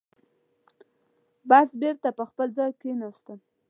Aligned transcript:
بس 1.49 1.69
بېرته 1.81 2.09
پر 2.17 2.25
خپل 2.31 2.47
ځای 2.57 2.71
کېناستم. 2.81 3.39